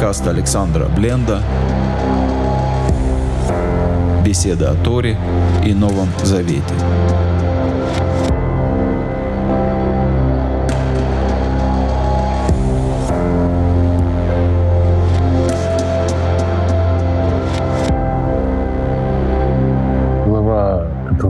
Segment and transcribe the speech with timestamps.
[0.00, 1.42] Подкаст Александра Бленда.
[4.24, 5.18] Беседа о Торе
[5.62, 6.62] и Новом Завете.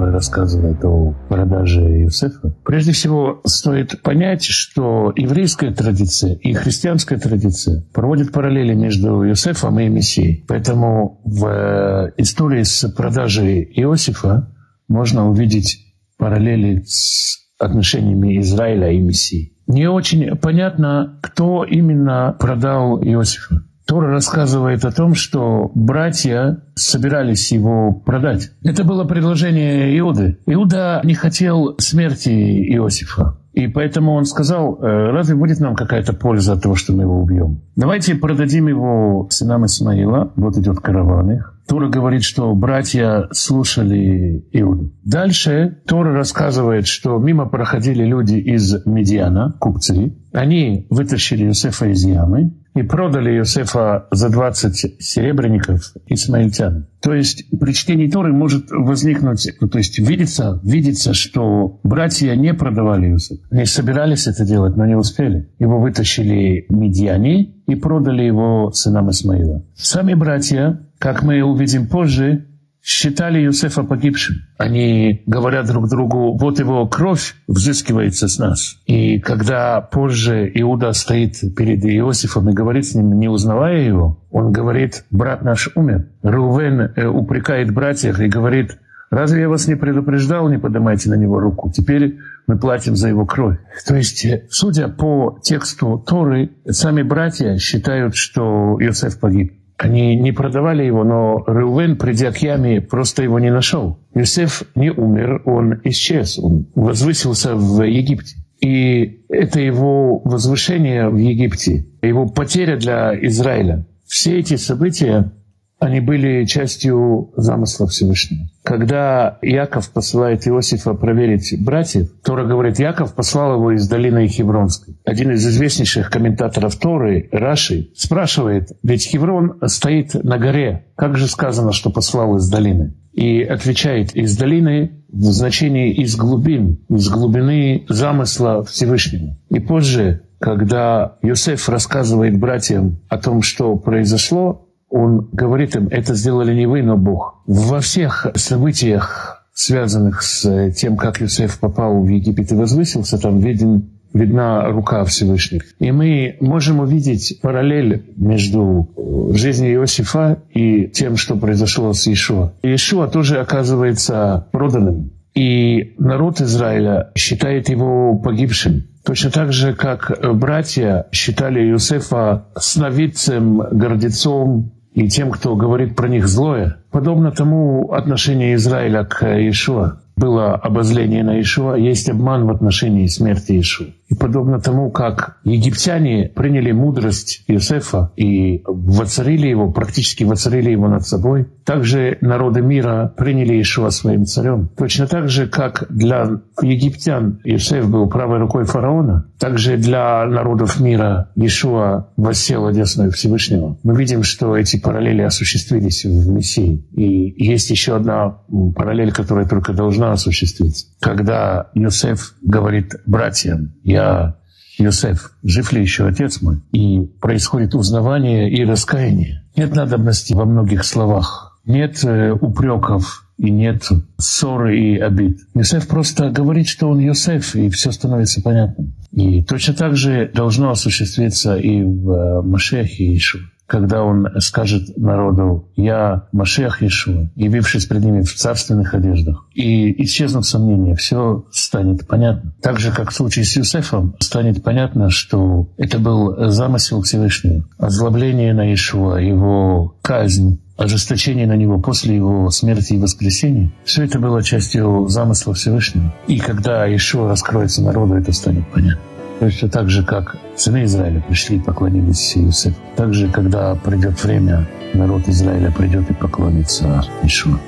[0.09, 2.55] Рассказывает о продаже Иосифа.
[2.65, 9.89] Прежде всего, стоит понять, что еврейская традиция и христианская традиция проводят параллели между Иосифом и
[9.89, 10.45] Мессией.
[10.49, 14.55] Поэтому в э, истории с продажей Иосифа
[14.89, 15.79] можно увидеть
[16.19, 19.53] параллели с отношениями Израиля и Мессии.
[19.67, 23.60] Не очень понятно, кто именно продал Иосифа.
[23.91, 28.53] Тора рассказывает о том, что братья собирались его продать.
[28.63, 30.39] Это было предложение Иуды.
[30.47, 32.29] Иуда не хотел смерти
[32.73, 33.37] Иосифа.
[33.53, 37.21] И поэтому он сказал, «Э, разве будет нам какая-то польза от того, что мы его
[37.21, 37.63] убьем?
[37.75, 40.33] Давайте продадим его сынам Исмаила.
[40.37, 41.61] Вот идет караван их.
[41.71, 44.93] Тора говорит, что братья слушали Иуду.
[45.05, 50.17] Дальше Тора рассказывает, что мимо проходили люди из Медиана, купцы.
[50.33, 56.89] Они вытащили Иосифа из ямы и продали Иосифа за 20 серебряников исмаильтян.
[57.03, 62.53] То есть при чтении Торы может возникнуть, ну, то есть видится, видится, что братья не
[62.53, 63.43] продавали Иосифа.
[63.51, 65.49] Они собирались это делать, но не успели.
[65.59, 69.65] Его вытащили медиане и продали его сынам Исмаила.
[69.75, 72.47] Сами братья, как мы увидим позже,
[72.83, 74.37] считали Юсефа погибшим.
[74.59, 78.79] Они говорят друг другу, вот его кровь взыскивается с нас.
[78.87, 84.53] И когда позже Иуда стоит перед Иосифом и говорит с ним, не узнавая его, он
[84.53, 86.09] говорит, брат наш умер.
[86.23, 88.79] Рувен э, упрекает братьев и говорит,
[89.11, 91.71] разве я вас не предупреждал, не поднимайте на него руку?
[91.71, 93.59] Теперь мы платим за его кровь.
[93.87, 99.60] То есть, э, судя по тексту Торы, сами братья считают, что Иосиф погиб.
[99.81, 103.99] Они не продавали его, но Реувен, придя к яме, просто его не нашел.
[104.15, 108.37] Юсеф не умер, он исчез, он возвысился в Египте.
[108.61, 113.87] И это его возвышение в Египте, его потеря для Израиля.
[114.07, 115.33] Все эти события
[115.81, 118.47] они были частью замысла Всевышнего.
[118.63, 124.99] Когда Яков посылает Иосифа проверить братьев, Тора говорит, Яков послал его из долины Хевронской.
[125.07, 131.73] Один из известнейших комментаторов Торы, Раши, спрашивает, ведь Хеврон стоит на горе, как же сказано,
[131.73, 132.95] что послал из долины?
[133.15, 139.37] И отвечает, из долины в значении из глубин, из глубины замысла Всевышнего.
[139.49, 146.55] И позже, когда Юсеф рассказывает братьям о том, что произошло, он говорит им, это сделали
[146.55, 147.43] не вы, но Бог.
[147.47, 153.91] Во всех событиях, связанных с тем, как Юсеф попал в Египет и возвысился, там виден
[154.13, 155.63] видна рука Всевышних.
[155.79, 158.89] И мы можем увидеть параллель между
[159.33, 162.53] жизнью Иосифа и тем, что произошло с Иешуа.
[162.63, 165.13] Иешуа тоже оказывается проданным.
[165.35, 168.89] И народ Израиля считает его погибшим.
[169.05, 176.27] Точно так же, как братья считали Иосифа сновидцем, гордецом, и тем, кто говорит про них
[176.27, 183.07] злое, подобно тому отношение Израиля к Иешуа было обозление на Иешуа, есть обман в отношении
[183.07, 183.87] смерти Иешуа.
[184.09, 191.07] И подобно тому, как египтяне приняли мудрость Иосифа и воцарили его, практически воцарили его над
[191.07, 194.69] собой, также народы мира приняли Иешуа своим царем.
[194.77, 201.31] Точно так же, как для египтян Иосиф был правой рукой фараона, также для народов мира
[201.35, 203.79] Иешуа воссел одесную Всевышнего.
[203.83, 206.87] Мы видим, что эти параллели осуществились в Мессии.
[206.93, 208.39] И есть еще одна
[208.75, 210.87] параллель, которая только должна осуществиться.
[211.01, 214.37] Когда Иосиф говорит братьям, я
[214.79, 216.63] Иосиф, жив ли еще отец мой?
[216.73, 219.43] И происходит узнавание и раскаяние.
[219.57, 221.59] Нет надобности во многих словах.
[221.67, 225.39] Нет э, упреков и нет ссоры и обид.
[225.55, 228.95] Иосиф просто говорит, что он Иосиф, и все становится понятным.
[229.13, 235.71] И точно так же должно осуществиться и в э, Машехе Иешуа когда он скажет народу
[235.77, 242.53] «Я Машех Иешуа», явившись пред ними в царственных одеждах, и исчезнут сомнения, все станет понятно.
[242.61, 248.55] Так же, как в случае с Юсефом, станет понятно, что это был замысел Всевышнего, озлобление
[248.55, 254.43] на Иешуа, его казнь, ожесточение на него после его смерти и воскресения, все это было
[254.43, 256.13] частью замысла Всевышнего.
[256.27, 259.03] И когда Ишуа раскроется народу, это станет понятно.
[259.41, 262.77] Точно так же, как сыны Израиля пришли и поклонились Иосифу.
[262.97, 267.59] Также, когда придет время, народ Израиля придет и поклонится Ишуа.